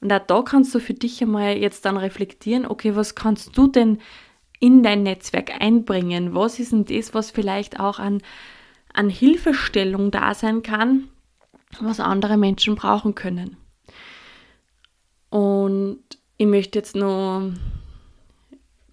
Und 0.00 0.12
auch 0.12 0.26
da 0.26 0.42
kannst 0.42 0.74
du 0.74 0.78
für 0.78 0.94
dich 0.94 1.20
einmal 1.22 1.56
jetzt 1.56 1.84
dann 1.84 1.96
reflektieren, 1.96 2.66
okay, 2.66 2.96
was 2.96 3.14
kannst 3.14 3.56
du 3.56 3.66
denn 3.66 3.98
in 4.60 4.82
dein 4.82 5.02
Netzwerk 5.02 5.60
einbringen? 5.60 6.34
Was 6.34 6.60
ist 6.60 6.72
denn 6.72 6.84
das, 6.84 7.14
was 7.14 7.30
vielleicht 7.30 7.80
auch 7.80 7.98
an, 7.98 8.22
an 8.92 9.08
Hilfestellung 9.08 10.10
da 10.10 10.34
sein 10.34 10.62
kann, 10.62 11.08
was 11.80 11.98
andere 11.98 12.36
Menschen 12.36 12.76
brauchen 12.76 13.14
können? 13.14 13.56
Und 15.30 16.00
ich 16.36 16.46
möchte 16.46 16.78
jetzt 16.78 16.94
noch 16.94 17.50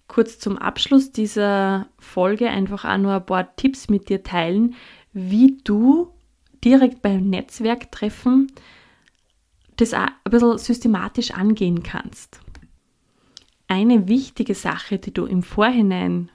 kurz 0.06 0.38
zum 0.38 0.56
Abschluss 0.56 1.12
dieser 1.12 1.86
Folge 1.98 2.48
einfach 2.48 2.84
auch 2.84 2.96
nur 2.96 3.14
ein 3.14 3.26
paar 3.26 3.54
Tipps 3.56 3.88
mit 3.88 4.08
dir 4.08 4.22
teilen, 4.22 4.74
wie 5.12 5.58
du 5.64 6.12
direkt 6.64 7.02
beim 7.02 7.28
Netzwerktreffen 7.28 8.50
das 9.76 9.94
auch 9.94 10.06
ein 10.24 10.30
bisschen 10.30 10.58
systematisch 10.58 11.30
angehen 11.30 11.82
kannst 11.82 12.40
eine 13.68 14.08
wichtige 14.08 14.54
Sache, 14.54 14.98
die 14.98 15.12
du 15.12 15.26
im 15.26 15.42
Vorhinein 15.42 16.30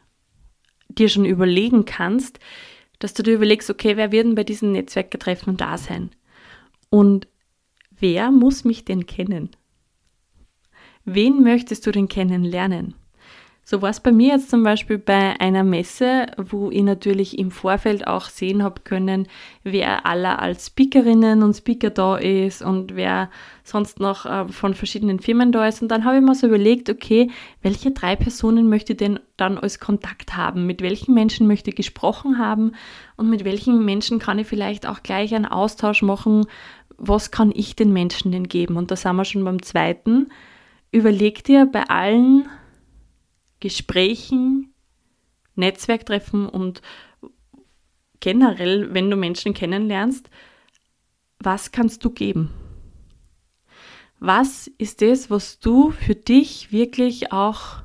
dir 0.88 1.10
schon 1.10 1.25
überlegen 1.25 1.86
kannst, 1.86 2.40
dass 3.00 3.13
du 3.13 3.24
dir 3.24 3.34
überlegst, 3.34 3.70
okay, 3.70 3.98
wer 3.98 4.12
wird 4.12 4.25
denn 4.25 4.36
bei 4.36 4.44
diesen 4.44 4.72
Netzwerktreffen 4.72 5.58
da 5.58 5.78
sein? 5.78 6.12
Und 6.90 7.28
wer 7.90 8.32
muss 8.32 8.63
mich 8.63 8.86
denn 8.86 9.08
kennen? 9.08 9.50
Wen 11.04 11.44
möchtest 11.44 11.86
du 11.86 11.92
denn 11.92 12.08
kennenlernen? 12.08 12.96
So 13.65 13.82
war 13.82 13.91
es 13.91 14.01
bei 14.01 14.12
mir 14.12 14.34
jetzt 14.34 14.50
zum 14.50 14.62
Beispiel 14.62 14.98
bei 14.98 15.39
einer 15.39 15.63
Messe, 15.63 16.27
wo 16.38 16.70
ich 16.70 16.84
natürlich 16.84 17.39
im 17.39 17.50
Vorfeld 17.50 18.05
auch 18.05 18.25
sehen 18.25 18.62
habe 18.62 18.82
können, 18.84 19.27
wer 19.63 20.05
aller 20.05 20.39
als 20.41 20.67
Speakerinnen 20.67 21.41
und 21.43 21.53
Speaker 21.53 21.89
da 21.89 22.17
ist 22.17 22.62
und 22.62 22.98
wer 22.98 23.29
sonst 23.63 24.01
noch 24.01 24.25
äh, 24.25 24.50
von 24.50 24.74
verschiedenen 24.74 25.22
Firmen 25.22 25.53
da 25.53 25.65
ist. 25.65 25.82
Und 25.82 25.88
dann 25.88 26.03
habe 26.03 26.17
ich 26.17 26.22
mir 26.22 26.36
so 26.36 26.48
überlegt, 26.48 26.89
okay, 26.89 27.32
welche 27.62 27.91
drei 27.91 28.17
Personen 28.17 28.67
möchte 28.67 28.93
ich 28.93 28.98
denn 28.98 29.17
dann 29.38 29.58
als 29.58 29.79
Kontakt 29.79 30.36
haben? 30.36 30.65
Mit 30.65 30.82
welchen 30.82 31.13
Menschen 31.13 31.48
möchte 31.48 31.70
ich 31.70 31.77
gesprochen 31.77 32.39
haben? 32.39 32.74
Und 33.15 33.29
mit 33.29 33.46
welchen 33.46 33.86
Menschen 33.86 34.20
kann 34.20 34.39
ich 34.39 34.48
vielleicht 34.48 34.86
auch 34.86 35.03
gleich 35.03 35.34
einen 35.34 35.46
Austausch 35.46 36.01
machen? 36.01 36.48
Was 36.98 37.32
kann 37.32 37.53
ich 37.55 37.77
den 37.77 37.93
Menschen 37.93 38.34
denn 38.34 38.50
geben? 38.50 38.75
Und 38.75 38.91
da 38.91 38.98
sind 38.98 39.15
wir 39.15 39.24
schon 39.24 39.46
beim 39.46 39.62
zweiten. 39.62 40.27
Überleg 40.91 41.46
dir 41.46 41.65
bei 41.65 41.84
allen 41.84 42.50
Gesprächen, 43.63 44.74
Netzwerktreffen 45.55 46.50
und 46.50 46.82
generell, 48.20 48.93
wenn 48.93 49.10
du 49.10 49.15
Menschen 49.15 49.53
kennenlernst, 49.53 50.29
was 51.39 51.72
kannst 51.72 52.03
du 52.03 52.10
geben? 52.10 52.51
Was 54.20 54.67
ist 54.67 55.01
das, 55.01 55.29
was 55.29 55.60
du 55.60 55.91
für 55.91 56.13
dich 56.13 56.74
wirklich 56.74 57.32
auch 57.32 57.84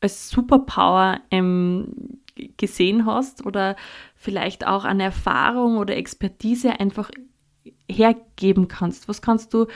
als 0.00 0.30
Superpower 0.30 1.20
ähm, 1.30 2.22
gesehen 2.56 3.04
hast 3.04 3.44
oder 3.44 3.76
vielleicht 4.14 4.66
auch 4.66 4.86
an 4.86 4.98
Erfahrung 4.98 5.76
oder 5.76 5.94
Expertise 5.94 6.80
einfach 6.80 7.10
hergeben 7.86 8.66
kannst? 8.66 9.08
Was 9.08 9.20
kannst 9.20 9.52
du 9.52 9.66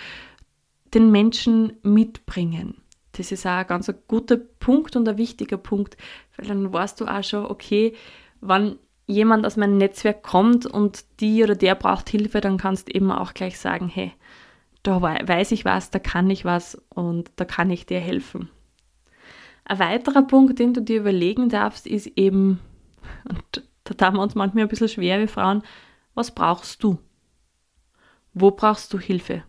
den 0.94 1.11
Menschen 1.11 1.75
mitbringen? 1.82 2.82
Das 3.12 3.31
ist 3.31 3.47
auch 3.47 3.50
ein 3.50 3.66
ganz 3.66 3.92
guter 4.09 4.37
Punkt 4.37 4.97
und 4.97 5.09
ein 5.09 5.19
wichtiger 5.19 5.59
Punkt, 5.59 5.97
weil 6.37 6.49
dann 6.49 6.73
weißt 6.73 7.00
du 7.00 7.07
auch 7.07 7.23
schon, 7.23 7.47
okay, 7.47 7.95
wann 8.40 8.78
jemand 9.07 9.47
aus 9.47 9.57
meinem 9.57 9.76
Netzwerk 9.76 10.23
kommt 10.23 10.66
und 10.66 11.04
die 11.21 11.42
oder 11.42 11.54
der 11.54 11.75
braucht 11.75 12.09
Hilfe, 12.09 12.40
dann 12.40 12.57
kannst 12.57 12.88
du 12.88 12.95
eben 12.95 13.11
auch 13.11 13.35
gleich 13.35 13.59
sagen, 13.59 13.88
hey, 13.88 14.12
da 14.83 15.00
weiß 15.00 15.52
ich 15.52 15.64
was, 15.64 15.90
da 15.90 15.99
kann 15.99 16.31
ich 16.31 16.45
was 16.45 16.81
und 16.88 17.31
da 17.37 17.45
kann 17.45 17.71
ich 17.71 17.87
dir 17.87 18.00
helfen. 18.00 18.49
Ein 19.64 19.78
weiterer 19.78 20.23
Punkt, 20.23 20.59
den 20.59 20.75
du 20.75 20.83
dir 20.83 21.00
überlegen 21.00 21.49
darfst, 21.49 21.87
ist 21.87 22.07
eben, 22.16 22.59
und 23.28 23.62
da 23.85 23.95
tun 23.95 24.16
wir 24.16 24.23
uns 24.23 24.35
manchmal 24.35 24.64
ein 24.64 24.69
bisschen 24.69 24.88
schwer, 24.88 25.21
wie 25.21 25.28
Frauen, 25.28 25.62
was 26.14 26.35
brauchst 26.35 26.83
du? 26.83 26.99
Wo 28.35 28.50
brauchst 28.50 28.92
du 28.92 28.99
Hilfe? 28.99 29.45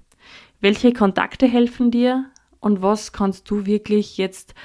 Welche 0.59 0.93
Kontakte 0.93 1.47
helfen 1.47 1.89
dir? 1.89 2.25
Und 2.63 2.81
was 2.81 3.11
kannst 3.11 3.49
du 3.49 3.65
wirklich 3.65 4.17
jetzt 4.17 4.55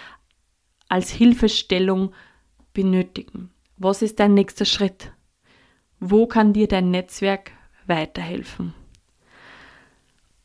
als 0.88 1.10
Hilfestellung 1.10 2.14
benötigen? 2.72 3.50
Was 3.76 4.02
ist 4.02 4.20
dein 4.20 4.34
nächster 4.34 4.64
Schritt? 4.64 5.12
Wo 5.98 6.28
kann 6.28 6.52
dir 6.52 6.68
dein 6.68 6.92
Netzwerk 6.92 7.50
weiterhelfen? 7.88 8.72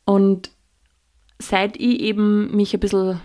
Und 0.04 0.50
seit 1.38 1.76
ich 1.76 2.00
eben 2.00 2.54
mich 2.56 2.74
ein 2.74 2.80
bisschen 2.80 3.20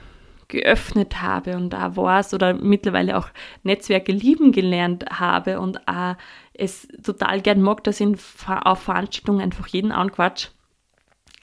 geöffnet 0.47 1.23
habe 1.23 1.55
und 1.55 1.73
auch 1.73 1.97
weiß 1.97 2.35
oder 2.35 2.53
mittlerweile 2.53 3.17
auch 3.17 3.29
Netzwerke 3.63 4.11
lieben 4.11 4.51
gelernt 4.51 5.05
habe 5.11 5.59
und 5.59 5.87
auch 5.87 6.15
es 6.53 6.87
total 7.03 7.41
gern 7.41 7.61
mag, 7.61 7.83
dass 7.83 7.99
ich 7.99 8.15
auf 8.47 8.79
Veranstaltungen 8.79 9.41
einfach 9.41 9.67
jeden 9.67 9.91
anquatsch, 9.91 10.49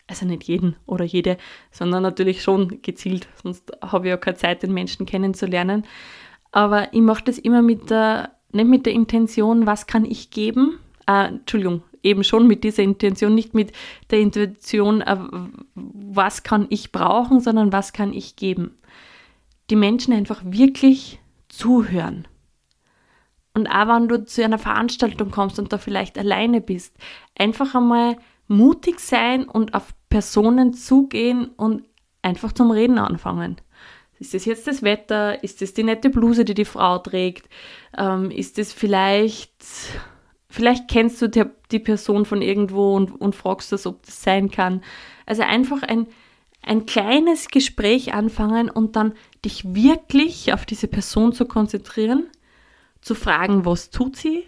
also 0.07 0.27
nicht 0.27 0.45
jeden 0.45 0.77
oder 0.87 1.05
jede, 1.05 1.37
sondern 1.71 2.03
natürlich 2.03 2.43
schon 2.43 2.81
gezielt, 2.83 3.29
sonst 3.43 3.73
habe 3.83 4.07
ich 4.07 4.11
ja 4.11 4.17
keine 4.17 4.37
Zeit, 4.37 4.63
den 4.63 4.73
Menschen 4.73 5.07
kennenzulernen. 5.07 5.85
aber 6.53 6.93
ich 6.95 7.01
mache 7.03 7.25
das 7.25 7.39
immer 7.39 7.63
mit 7.63 7.91
der, 7.91 8.31
nicht 8.53 8.69
mit 8.69 8.87
der 8.87 8.93
Intention, 8.93 9.67
was 9.67 9.87
kann 9.87 10.05
ich 10.05 10.31
geben, 10.31 10.79
äh, 11.07 11.29
Entschuldigung, 11.29 11.83
eben 12.03 12.25
schon 12.25 12.47
mit 12.47 12.65
dieser 12.65 12.83
Intention, 12.83 13.35
nicht 13.35 13.55
mit 13.55 13.73
der 14.11 14.21
Intention, 14.21 15.01
äh, 15.03 15.17
was 15.75 16.43
kann 16.43 16.67
ich 16.71 16.93
brauchen, 16.93 17.41
sondern 17.41 17.73
was 17.73 17.93
kann 17.93 18.13
ich 18.13 18.37
geben. 18.37 18.79
Die 19.71 19.77
Menschen 19.77 20.15
einfach 20.15 20.41
wirklich 20.45 21.19
zuhören. 21.49 22.29
Und 23.55 23.69
auch 23.69 23.89
wenn 23.89 24.09
du 24.09 24.25
zu 24.25 24.45
einer 24.45 24.59
Veranstaltung 24.59 25.31
kommst 25.31 25.59
und 25.59 25.73
da 25.73 25.79
vielleicht 25.79 26.19
alleine 26.19 26.61
bist, 26.61 26.95
einfach 27.37 27.75
einmal 27.75 28.19
mutig 28.49 29.01
sein 29.01 29.45
und 29.45 29.75
auf 29.75 29.95
Personen 30.09 30.73
zugehen 30.73 31.51
und 31.57 31.85
einfach 32.23 32.53
zum 32.53 32.71
Reden 32.71 32.99
anfangen. 32.99 33.57
Ist 34.19 34.35
das 34.35 34.45
jetzt 34.47 34.67
das 34.67 34.83
Wetter? 34.83 35.43
Ist 35.45 35.61
das 35.61 35.75
die 35.75 35.83
nette 35.83 36.11
Bluse, 36.11 36.45
die 36.45 36.55
die 36.55 36.65
Frau 36.65 36.99
trägt? 36.99 37.49
Ähm, 37.97 38.31
ist 38.31 38.59
das 38.59 38.73
vielleicht, 38.73 39.53
vielleicht 40.49 40.89
kennst 40.89 41.21
du 41.21 41.29
die, 41.29 41.79
Person 41.79 42.25
von 42.25 42.41
irgendwo 42.41 42.95
und, 42.97 43.21
und 43.21 43.35
fragst 43.35 43.73
das, 43.73 43.87
ob 43.87 44.05
das 44.07 44.23
sein 44.23 44.51
kann. 44.51 44.83
Also 45.27 45.43
einfach 45.43 45.83
ein, 45.83 46.07
ein 46.63 46.87
kleines 46.87 47.49
Gespräch 47.49 48.15
anfangen 48.15 48.71
und 48.71 48.97
dann 48.97 49.13
dich 49.45 49.75
wirklich 49.75 50.53
auf 50.53 50.65
diese 50.65 50.89
Person 50.89 51.33
zu 51.33 51.45
konzentrieren, 51.45 52.27
zu 53.03 53.15
fragen, 53.15 53.67
was 53.67 53.91
tut 53.91 54.17
sie? 54.17 54.45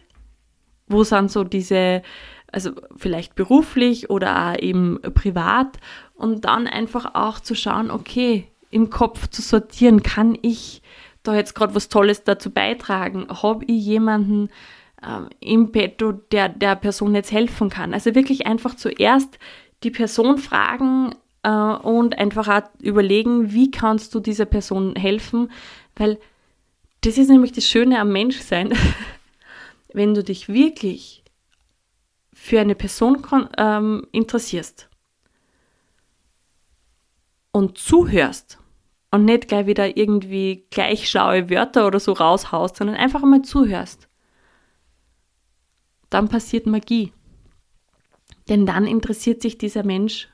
Wo 0.87 1.05
sind 1.05 1.31
so 1.31 1.45
diese, 1.45 2.03
also 2.53 2.73
vielleicht 2.97 3.35
beruflich 3.35 4.11
oder 4.11 4.51
auch 4.51 4.59
eben 4.59 5.01
privat 5.15 5.79
und 6.15 6.45
dann 6.45 6.67
einfach 6.67 7.15
auch 7.15 7.41
zu 7.41 7.55
schauen, 7.55 7.91
okay, 7.91 8.49
im 8.71 8.91
Kopf 8.91 9.29
zu 9.29 9.43
sortieren, 9.43 10.03
kann 10.03 10.37
ich 10.43 10.83
da 11.23 11.35
jetzt 11.35 11.55
gerade 11.55 11.75
was 11.75 11.89
Tolles 11.89 12.25
dazu 12.25 12.51
beitragen? 12.51 13.27
Habe 13.43 13.65
ich 13.67 13.85
jemanden 13.85 14.51
ähm, 15.07 15.29
im 15.41 15.73
Petto, 15.73 16.13
der 16.13 16.49
der 16.49 16.77
Person 16.77 17.15
jetzt 17.15 17.33
helfen 17.33 17.71
kann? 17.71 17.95
Also 17.95 18.15
wirklich 18.15 18.47
einfach 18.47 18.75
zuerst 18.75 19.39
die 19.83 19.91
Person 19.91 20.39
fragen 20.39 21.15
äh, 21.43 21.51
und 21.51 22.19
einfach 22.19 22.49
auch 22.49 22.69
überlegen, 22.81 23.53
wie 23.53 23.71
kannst 23.71 24.15
du 24.15 24.21
dieser 24.21 24.47
Person 24.47 24.97
helfen? 24.97 25.51
Weil 25.97 26.19
das 27.03 27.17
ist 27.17 27.31
nämlich 27.31 27.53
das 27.53 27.67
Schöne 27.67 28.01
am 28.01 28.13
Menschsein. 28.13 28.73
Wenn 29.93 30.15
du 30.15 30.23
dich 30.23 30.49
wirklich 30.49 31.23
für 32.49 32.61
eine 32.61 32.75
Person 32.75 33.23
ähm, 33.59 34.07
interessierst 34.11 34.89
und 37.53 37.77
zuhörst 37.77 38.59
und 39.11 39.27
nicht 39.27 39.49
gleich 39.49 39.67
wieder 39.67 39.99
irgendwie 39.99 40.67
gleich 40.71 41.11
schlaue 41.11 41.51
Wörter 41.51 41.87
oder 41.87 42.01
so 42.01 42.13
raushaust, 42.13 42.77
sondern 42.77 42.97
einfach 42.97 43.23
einmal 43.23 43.43
zuhörst, 43.43 44.09
dann 46.09 46.31
passiert 46.31 46.67
Magie. 46.67 47.13
Denn 48.49 48.65
dann 48.65 48.87
interessiert 48.87 49.43
sich 49.43 49.59
dieser 49.59 49.85
Mensch 49.85 50.29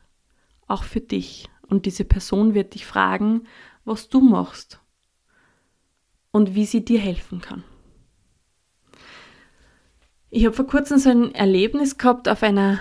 auch 0.69 0.85
für 0.85 1.01
dich 1.01 1.49
und 1.67 1.85
diese 1.85 2.05
Person 2.05 2.55
wird 2.55 2.75
dich 2.75 2.87
fragen, 2.87 3.49
was 3.85 4.09
du 4.09 4.21
machst 4.21 4.81
und 6.31 6.55
wie 6.55 6.65
sie 6.65 6.85
dir 6.85 7.01
helfen 7.01 7.41
kann. 7.41 7.65
Ich 10.37 10.45
habe 10.47 10.57
vor 10.57 10.67
kurzem 10.67 10.99
so 10.99 11.11
ein 11.11 11.33
Erlebnis 11.33 11.97
gehabt 11.97 12.29
auf 12.29 12.43
einer 12.43 12.81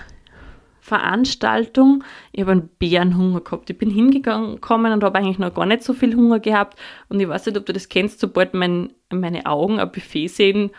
Veranstaltung. 0.80 2.04
Ich 2.32 2.42
habe 2.42 2.54
einen 2.54 2.70
Bärenhunger 2.80 3.42
gehabt. 3.42 3.70
Ich 3.70 3.78
bin 3.78 3.92
hingekommen 3.92 4.92
und 4.92 5.04
habe 5.04 5.20
eigentlich 5.20 5.38
noch 5.38 5.54
gar 5.54 5.68
nicht 5.68 5.84
so 5.84 5.94
viel 5.94 6.16
Hunger 6.16 6.40
gehabt. 6.40 6.80
Und 7.10 7.20
ich 7.20 7.28
weiß 7.28 7.46
nicht, 7.46 7.56
ob 7.56 7.68
du 7.68 7.72
das 7.72 7.90
kennst, 7.90 8.20
sobald 8.20 8.56
mein, 8.56 8.94
meine 9.12 9.46
Augen 9.46 9.80
ein 9.80 9.92
Buffet 9.92 10.30
sehen, 10.30 10.72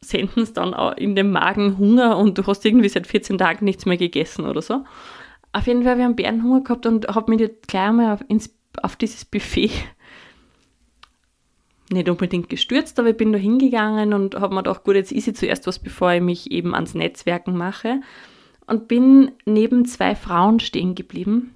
senden 0.00 0.44
es 0.44 0.54
dann 0.54 0.72
in 0.96 1.14
den 1.14 1.30
Magen 1.30 1.76
Hunger 1.76 2.16
und 2.16 2.38
du 2.38 2.46
hast 2.46 2.64
irgendwie 2.64 2.88
seit 2.88 3.06
14 3.06 3.36
Tagen 3.36 3.66
nichts 3.66 3.84
mehr 3.84 3.98
gegessen 3.98 4.46
oder 4.46 4.62
so. 4.62 4.82
Auf 5.52 5.66
jeden 5.66 5.82
Fall 5.82 5.90
habe 5.90 6.00
ich 6.00 6.06
einen 6.06 6.16
Bärenhunger 6.16 6.62
gehabt 6.62 6.86
und 6.86 7.06
habe 7.06 7.30
mich 7.30 7.50
gleich 7.66 7.88
einmal 7.88 8.14
auf, 8.14 8.24
ins, 8.28 8.56
auf 8.82 8.96
dieses 8.96 9.26
Buffet 9.26 9.72
nicht 11.90 12.08
unbedingt 12.08 12.48
gestürzt, 12.48 12.98
aber 12.98 13.10
ich 13.10 13.16
bin 13.16 13.32
da 13.32 13.38
hingegangen 13.38 14.12
und 14.12 14.34
habe 14.34 14.54
mir 14.54 14.62
gedacht, 14.62 14.84
gut, 14.84 14.96
jetzt 14.96 15.12
ist 15.12 15.28
ich 15.28 15.36
zuerst 15.36 15.66
was, 15.66 15.78
bevor 15.78 16.12
ich 16.12 16.22
mich 16.22 16.50
eben 16.50 16.74
ans 16.74 16.94
Netzwerken 16.94 17.56
mache. 17.56 18.00
Und 18.66 18.88
bin 18.88 19.30
neben 19.44 19.84
zwei 19.84 20.16
Frauen 20.16 20.58
stehen 20.58 20.96
geblieben 20.96 21.54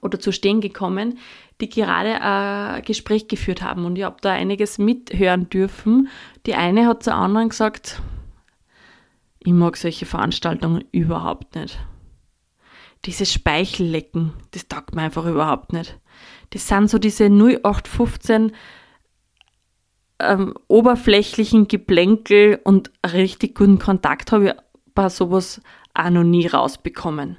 oder 0.00 0.18
zu 0.18 0.32
stehen 0.32 0.60
gekommen, 0.60 1.18
die 1.60 1.68
gerade 1.68 2.20
ein 2.20 2.82
Gespräch 2.82 3.28
geführt 3.28 3.62
haben. 3.62 3.84
Und 3.84 3.96
ich 3.96 4.04
habe 4.04 4.16
da 4.20 4.32
einiges 4.32 4.78
mithören 4.78 5.48
dürfen. 5.48 6.08
Die 6.46 6.54
eine 6.54 6.86
hat 6.86 7.04
zur 7.04 7.14
anderen 7.14 7.50
gesagt, 7.50 8.02
ich 9.38 9.52
mag 9.52 9.76
solche 9.76 10.06
Veranstaltungen 10.06 10.84
überhaupt 10.90 11.54
nicht. 11.54 11.78
Dieses 13.04 13.32
Speichellecken, 13.32 14.32
das 14.52 14.66
taugt 14.66 14.94
mir 14.94 15.02
einfach 15.02 15.26
überhaupt 15.26 15.72
nicht. 15.72 15.98
Das 16.50 16.66
sind 16.66 16.90
so 16.90 16.98
diese 16.98 17.26
0815 17.26 18.52
ähm, 20.20 20.54
oberflächlichen 20.68 21.68
Geplänkel 21.68 22.60
und 22.64 22.90
richtig 23.04 23.56
guten 23.56 23.78
Kontakt 23.78 24.32
habe 24.32 24.48
ich 24.48 24.54
bei 24.94 25.08
sowas 25.08 25.60
auch 25.94 26.10
noch 26.10 26.24
nie 26.24 26.46
rausbekommen. 26.46 27.36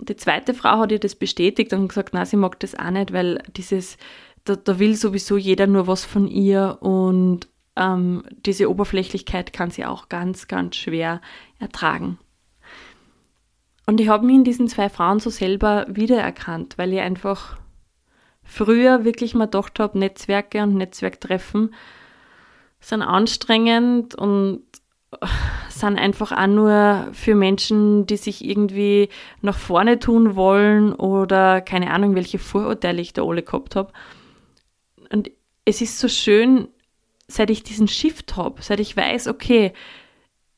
Die 0.00 0.16
zweite 0.16 0.54
Frau 0.54 0.78
hat 0.80 0.92
ihr 0.92 0.98
das 0.98 1.14
bestätigt 1.14 1.72
und 1.72 1.88
gesagt, 1.88 2.10
na, 2.12 2.24
sie 2.24 2.36
mag 2.36 2.58
das 2.60 2.74
auch 2.74 2.90
nicht, 2.90 3.12
weil 3.12 3.42
dieses, 3.56 3.96
da, 4.44 4.56
da 4.56 4.78
will 4.78 4.96
sowieso 4.96 5.36
jeder 5.36 5.66
nur 5.66 5.86
was 5.86 6.04
von 6.04 6.26
ihr 6.26 6.78
und 6.80 7.48
ähm, 7.76 8.24
diese 8.44 8.68
Oberflächlichkeit 8.68 9.52
kann 9.52 9.70
sie 9.70 9.84
auch 9.84 10.08
ganz, 10.08 10.48
ganz 10.48 10.76
schwer 10.76 11.20
ertragen. 11.58 12.18
Und 13.86 14.00
ich 14.00 14.08
habe 14.08 14.26
mich 14.26 14.36
in 14.36 14.44
diesen 14.44 14.68
zwei 14.68 14.88
Frauen 14.88 15.20
so 15.20 15.30
selber 15.30 15.86
wiedererkannt, 15.88 16.78
weil 16.78 16.92
ich 16.92 17.00
einfach 17.00 17.58
früher 18.44 19.04
wirklich 19.04 19.34
mal 19.34 19.46
gedacht 19.46 19.78
habe, 19.78 19.98
Netzwerke 19.98 20.62
und 20.62 20.74
Netzwerktreffen 20.74 21.74
sind 22.80 23.02
anstrengend 23.02 24.14
und 24.14 24.62
sind 25.68 25.98
einfach 25.98 26.32
auch 26.32 26.46
nur 26.46 27.08
für 27.12 27.34
Menschen, 27.34 28.06
die 28.06 28.16
sich 28.16 28.44
irgendwie 28.44 29.08
nach 29.40 29.56
vorne 29.56 29.98
tun 29.98 30.36
wollen 30.36 30.92
oder 30.94 31.60
keine 31.60 31.90
Ahnung, 31.90 32.14
welche 32.14 32.38
Vorurteile 32.38 33.00
ich 33.00 33.12
da 33.12 33.22
alle 33.22 33.42
gehabt 33.42 33.76
habe. 33.76 33.92
Und 35.10 35.30
es 35.64 35.80
ist 35.80 35.98
so 35.98 36.08
schön, 36.08 36.68
seit 37.28 37.50
ich 37.50 37.62
diesen 37.62 37.88
Shift 37.88 38.36
habe, 38.36 38.62
seit 38.62 38.80
ich 38.80 38.96
weiß, 38.96 39.28
okay, 39.28 39.72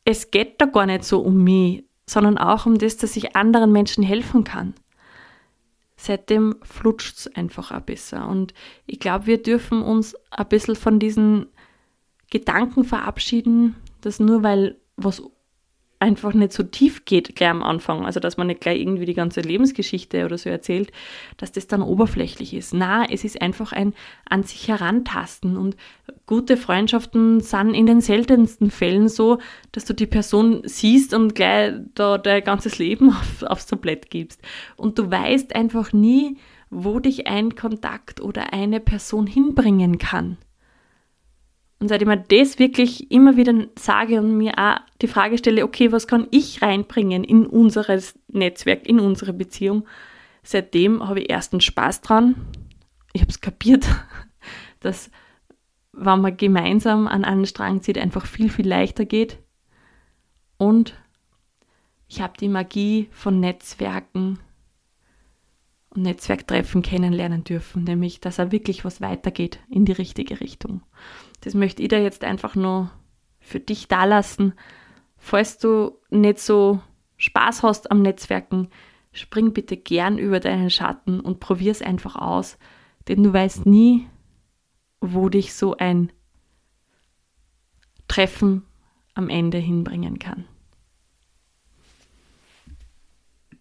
es 0.04 0.30
geht 0.30 0.60
da 0.60 0.66
gar 0.66 0.86
nicht 0.86 1.04
so 1.04 1.20
um 1.20 1.42
mich, 1.42 1.84
sondern 2.06 2.38
auch 2.38 2.66
um 2.66 2.78
das, 2.78 2.96
dass 2.96 3.16
ich 3.16 3.36
anderen 3.36 3.72
Menschen 3.72 4.04
helfen 4.04 4.44
kann 4.44 4.74
seitdem 6.04 6.56
flutscht 6.62 7.16
es 7.18 7.36
einfach 7.36 7.72
auch 7.72 7.80
besser. 7.80 8.28
Und 8.28 8.54
ich 8.86 9.00
glaube, 9.00 9.26
wir 9.26 9.42
dürfen 9.42 9.82
uns 9.82 10.14
ein 10.30 10.48
bisschen 10.48 10.76
von 10.76 10.98
diesen 10.98 11.46
Gedanken 12.30 12.84
verabschieden, 12.84 13.76
dass 14.00 14.20
nur 14.20 14.42
weil 14.42 14.76
was 14.96 15.22
einfach 16.04 16.34
nicht 16.34 16.52
so 16.52 16.62
tief 16.62 17.04
geht 17.04 17.34
gleich 17.34 17.50
am 17.50 17.62
Anfang, 17.62 18.04
also 18.04 18.20
dass 18.20 18.36
man 18.36 18.46
nicht 18.46 18.60
gleich 18.60 18.78
irgendwie 18.78 19.06
die 19.06 19.14
ganze 19.14 19.40
Lebensgeschichte 19.40 20.24
oder 20.24 20.38
so 20.38 20.50
erzählt, 20.50 20.92
dass 21.38 21.50
das 21.50 21.66
dann 21.66 21.82
oberflächlich 21.82 22.54
ist. 22.54 22.74
Na, 22.74 23.04
es 23.10 23.24
ist 23.24 23.40
einfach 23.40 23.72
ein 23.72 23.94
an 24.28 24.42
sich 24.42 24.68
herantasten 24.68 25.56
und 25.56 25.76
gute 26.26 26.56
Freundschaften 26.56 27.40
sind 27.40 27.74
in 27.74 27.86
den 27.86 28.00
seltensten 28.00 28.70
Fällen 28.70 29.08
so, 29.08 29.38
dass 29.72 29.84
du 29.84 29.94
die 29.94 30.06
Person 30.06 30.62
siehst 30.64 31.14
und 31.14 31.34
gleich 31.34 31.72
da 31.94 32.18
dein 32.18 32.44
ganzes 32.44 32.78
Leben 32.78 33.10
auf, 33.10 33.42
aufs 33.42 33.66
Tablett 33.66 34.10
gibst. 34.10 34.40
Und 34.76 34.98
du 34.98 35.10
weißt 35.10 35.56
einfach 35.56 35.92
nie, 35.92 36.36
wo 36.70 36.98
dich 36.98 37.26
ein 37.26 37.54
Kontakt 37.54 38.20
oder 38.20 38.52
eine 38.52 38.80
Person 38.80 39.26
hinbringen 39.26 39.98
kann. 39.98 40.36
Und 41.84 41.88
seitdem 41.88 42.10
ich 42.12 42.20
das 42.28 42.58
wirklich 42.58 43.10
immer 43.10 43.36
wieder 43.36 43.52
sage 43.78 44.18
und 44.18 44.38
mir 44.38 44.58
auch 44.58 44.78
die 45.02 45.06
Frage 45.06 45.36
stelle, 45.36 45.64
okay, 45.64 45.92
was 45.92 46.06
kann 46.06 46.28
ich 46.30 46.62
reinbringen 46.62 47.24
in 47.24 47.44
unser 47.44 47.84
Netzwerk, 48.28 48.88
in 48.88 48.98
unsere 48.98 49.34
Beziehung, 49.34 49.86
seitdem 50.42 51.06
habe 51.06 51.20
ich 51.20 51.28
erstens 51.28 51.64
Spaß 51.64 52.00
dran. 52.00 52.36
Ich 53.12 53.20
habe 53.20 53.30
es 53.30 53.42
kapiert, 53.42 53.86
dass 54.80 55.10
wenn 55.92 56.22
man 56.22 56.38
gemeinsam 56.38 57.06
an 57.06 57.22
einen 57.22 57.44
Strang 57.44 57.82
zieht, 57.82 57.98
einfach 57.98 58.24
viel, 58.24 58.48
viel 58.48 58.66
leichter 58.66 59.04
geht. 59.04 59.38
Und 60.56 60.94
ich 62.08 62.22
habe 62.22 62.32
die 62.40 62.48
Magie 62.48 63.10
von 63.10 63.40
Netzwerken 63.40 64.38
und 65.90 66.00
Netzwerktreffen 66.00 66.80
kennenlernen 66.80 67.44
dürfen, 67.44 67.84
nämlich 67.84 68.20
dass 68.20 68.38
er 68.38 68.52
wirklich 68.52 68.86
was 68.86 69.02
weitergeht 69.02 69.58
in 69.68 69.84
die 69.84 69.92
richtige 69.92 70.40
Richtung. 70.40 70.80
Das 71.44 71.52
möchte 71.52 71.82
ich 71.82 71.88
dir 71.88 72.02
jetzt 72.02 72.24
einfach 72.24 72.54
nur 72.54 72.90
für 73.38 73.60
dich 73.60 73.86
da 73.86 74.06
lassen. 74.06 74.54
Falls 75.18 75.58
du 75.58 75.98
nicht 76.08 76.38
so 76.38 76.80
Spaß 77.18 77.62
hast 77.62 77.90
am 77.90 78.00
Netzwerken, 78.00 78.68
spring 79.12 79.52
bitte 79.52 79.76
gern 79.76 80.16
über 80.16 80.40
deinen 80.40 80.70
Schatten 80.70 81.20
und 81.20 81.40
probier 81.40 81.70
es 81.70 81.82
einfach 81.82 82.16
aus, 82.16 82.58
denn 83.08 83.22
du 83.22 83.32
weißt 83.32 83.66
nie, 83.66 84.08
wo 85.00 85.28
dich 85.28 85.52
so 85.52 85.76
ein 85.76 86.10
Treffen 88.08 88.64
am 89.12 89.28
Ende 89.28 89.58
hinbringen 89.58 90.18
kann. 90.18 90.46